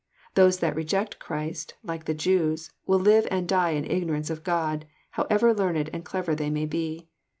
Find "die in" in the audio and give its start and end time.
3.47-3.85